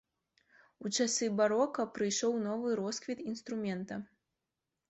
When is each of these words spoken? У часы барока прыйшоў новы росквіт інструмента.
У 0.85 0.91
часы 1.03 1.27
барока 1.41 1.85
прыйшоў 1.97 2.33
новы 2.47 2.73
росквіт 2.81 3.19
інструмента. 3.33 3.95